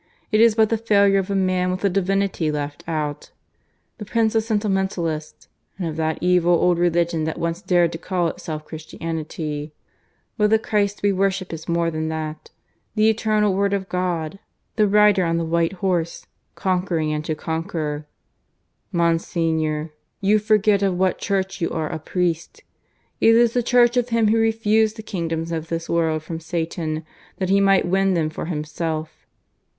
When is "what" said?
20.97-21.19